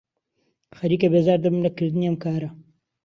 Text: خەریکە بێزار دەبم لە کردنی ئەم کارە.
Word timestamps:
خەریکە 0.77 1.07
بێزار 1.13 1.39
دەبم 1.43 1.59
لە 1.65 1.71
کردنی 1.77 2.07
ئەم 2.09 2.17
کارە. 2.23 2.49